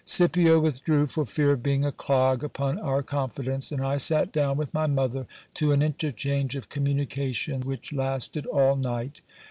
[0.03, 4.57] Scipio withdrew, for fear of being a clog upon our confidence; and I sat down
[4.57, 9.21] with my mother to an interchange of communication, which lasted all night.